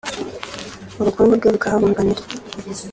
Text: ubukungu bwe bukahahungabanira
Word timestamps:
ubukungu 0.99 1.33
bwe 1.39 1.47
bukahahungabanira 1.53 2.21